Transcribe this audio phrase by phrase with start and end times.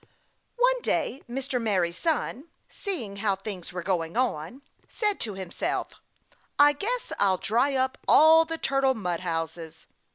[0.57, 1.61] One day Mr.
[1.61, 5.93] Merry Sun, seeing how things were going on, said to himself:
[6.57, 9.85] "I guess I'll dry up all the Turtle Mud Houses."